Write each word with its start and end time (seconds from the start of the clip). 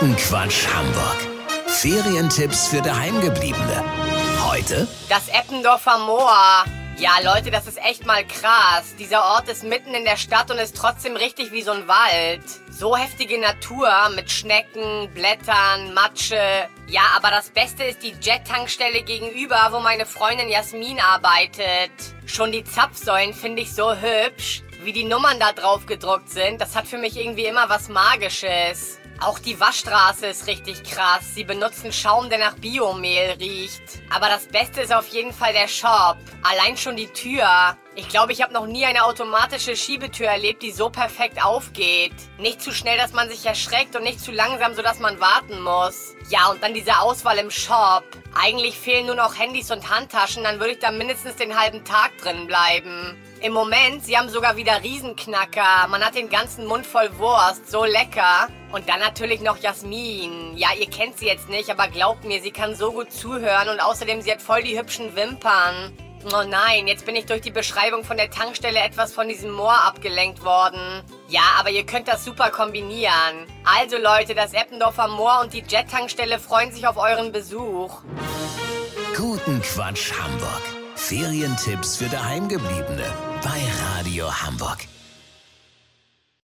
Guten 0.00 0.16
Quatsch 0.16 0.66
Hamburg. 0.74 1.16
Ferientipps 1.66 2.68
für 2.68 2.82
Daheimgebliebene. 2.82 3.84
Heute 4.44 4.88
Das 5.08 5.28
Eppendorfer 5.28 5.98
Moor. 5.98 6.64
Ja, 6.96 7.12
Leute, 7.22 7.50
das 7.50 7.66
ist 7.66 7.78
echt 7.78 8.04
mal 8.04 8.24
krass. 8.26 8.94
Dieser 8.98 9.24
Ort 9.24 9.48
ist 9.48 9.62
mitten 9.62 9.94
in 9.94 10.04
der 10.04 10.16
Stadt 10.16 10.50
und 10.50 10.58
ist 10.58 10.76
trotzdem 10.76 11.16
richtig 11.16 11.52
wie 11.52 11.62
so 11.62 11.72
ein 11.72 11.86
Wald. 11.86 12.42
So 12.70 12.96
heftige 12.96 13.40
Natur 13.40 13.88
mit 14.14 14.30
Schnecken, 14.30 15.10
Blättern, 15.14 15.94
Matsche. 15.94 16.68
Ja, 16.88 17.02
aber 17.16 17.30
das 17.30 17.50
Beste 17.50 17.84
ist 17.84 18.02
die 18.02 18.14
Jet-Tankstelle 18.20 19.02
gegenüber, 19.02 19.68
wo 19.70 19.80
meine 19.80 20.06
Freundin 20.06 20.48
Jasmin 20.48 21.00
arbeitet. 21.00 21.92
Schon 22.26 22.52
die 22.52 22.64
Zapfsäulen 22.64 23.32
finde 23.32 23.62
ich 23.62 23.74
so 23.74 23.94
hübsch. 23.94 24.62
Wie 24.82 24.92
die 24.92 25.04
Nummern 25.04 25.38
da 25.40 25.52
drauf 25.52 25.86
gedruckt 25.86 26.30
sind, 26.30 26.60
das 26.60 26.74
hat 26.76 26.86
für 26.86 26.98
mich 26.98 27.16
irgendwie 27.16 27.46
immer 27.46 27.68
was 27.68 27.88
Magisches. 27.88 28.98
Auch 29.24 29.38
die 29.38 29.58
Waschstraße 29.58 30.26
ist 30.26 30.46
richtig 30.46 30.82
krass. 30.84 31.34
Sie 31.34 31.44
benutzen 31.44 31.94
Schaum, 31.94 32.28
der 32.28 32.38
nach 32.38 32.56
Biomehl 32.56 33.36
riecht. 33.40 33.80
Aber 34.14 34.28
das 34.28 34.46
Beste 34.46 34.82
ist 34.82 34.92
auf 34.92 35.08
jeden 35.08 35.32
Fall 35.32 35.54
der 35.54 35.66
Shop. 35.66 36.18
Allein 36.42 36.76
schon 36.76 36.94
die 36.94 37.06
Tür. 37.06 37.74
Ich 37.94 38.10
glaube, 38.10 38.32
ich 38.32 38.42
habe 38.42 38.52
noch 38.52 38.66
nie 38.66 38.84
eine 38.84 39.02
automatische 39.02 39.76
Schiebetür 39.76 40.26
erlebt, 40.26 40.62
die 40.62 40.72
so 40.72 40.90
perfekt 40.90 41.42
aufgeht. 41.42 42.12
Nicht 42.38 42.60
zu 42.60 42.70
schnell, 42.70 42.98
dass 42.98 43.14
man 43.14 43.30
sich 43.30 43.46
erschreckt 43.46 43.96
und 43.96 44.02
nicht 44.02 44.20
zu 44.20 44.30
langsam, 44.30 44.74
sodass 44.74 44.98
man 44.98 45.18
warten 45.20 45.62
muss. 45.62 46.14
Ja, 46.28 46.50
und 46.50 46.62
dann 46.62 46.74
diese 46.74 46.98
Auswahl 46.98 47.38
im 47.38 47.50
Shop. 47.50 48.04
Eigentlich 48.34 48.78
fehlen 48.78 49.06
nur 49.06 49.14
noch 49.14 49.38
Handys 49.38 49.70
und 49.70 49.88
Handtaschen, 49.88 50.44
dann 50.44 50.60
würde 50.60 50.72
ich 50.72 50.80
da 50.80 50.90
mindestens 50.90 51.36
den 51.36 51.58
halben 51.58 51.82
Tag 51.82 52.18
drin 52.18 52.46
bleiben. 52.46 53.16
Im 53.44 53.52
Moment, 53.52 54.02
sie 54.02 54.16
haben 54.16 54.30
sogar 54.30 54.56
wieder 54.56 54.82
Riesenknacker. 54.82 55.86
Man 55.88 56.02
hat 56.02 56.14
den 56.14 56.30
ganzen 56.30 56.64
Mund 56.64 56.86
voll 56.86 57.10
Wurst, 57.18 57.70
so 57.70 57.84
lecker. 57.84 58.48
Und 58.72 58.88
dann 58.88 59.00
natürlich 59.00 59.42
noch 59.42 59.58
Jasmin. 59.58 60.56
Ja, 60.56 60.68
ihr 60.80 60.88
kennt 60.88 61.18
sie 61.18 61.26
jetzt 61.26 61.50
nicht, 61.50 61.68
aber 61.68 61.88
glaubt 61.88 62.24
mir, 62.24 62.40
sie 62.40 62.52
kann 62.52 62.74
so 62.74 62.90
gut 62.90 63.12
zuhören 63.12 63.68
und 63.68 63.80
außerdem 63.80 64.22
sie 64.22 64.32
hat 64.32 64.40
voll 64.40 64.62
die 64.62 64.78
hübschen 64.78 65.14
Wimpern. 65.14 65.92
Oh 66.32 66.42
nein, 66.48 66.88
jetzt 66.88 67.04
bin 67.04 67.16
ich 67.16 67.26
durch 67.26 67.42
die 67.42 67.50
Beschreibung 67.50 68.02
von 68.02 68.16
der 68.16 68.30
Tankstelle 68.30 68.80
etwas 68.80 69.12
von 69.12 69.28
diesem 69.28 69.52
Moor 69.52 69.76
abgelenkt 69.84 70.42
worden. 70.42 71.02
Ja, 71.28 71.44
aber 71.58 71.68
ihr 71.68 71.84
könnt 71.84 72.08
das 72.08 72.24
super 72.24 72.48
kombinieren. 72.48 73.46
Also 73.62 73.98
Leute, 73.98 74.34
das 74.34 74.54
Eppendorfer 74.54 75.08
Moor 75.08 75.40
und 75.42 75.52
die 75.52 75.62
Jet-Tankstelle 75.68 76.38
freuen 76.38 76.72
sich 76.72 76.86
auf 76.86 76.96
euren 76.96 77.30
Besuch. 77.30 78.00
Guten 79.14 79.60
Quatsch 79.60 80.12
Hamburg. 80.18 80.83
Ferientipps 81.08 81.98
für 81.98 82.08
Daheimgebliebene 82.08 83.04
bei 83.42 83.60
Radio 83.84 84.32
Hamburg. 84.32 84.78